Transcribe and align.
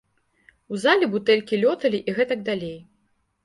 У 0.75 0.79
залі 0.85 1.11
бутэлькі 1.13 1.61
лёталі 1.67 2.03
і 2.09 2.19
гэтак 2.19 2.45
далей. 2.51 2.77